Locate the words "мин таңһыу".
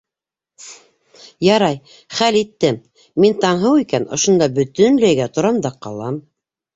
3.25-3.81